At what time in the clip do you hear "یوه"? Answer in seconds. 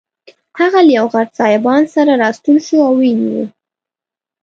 0.97-1.11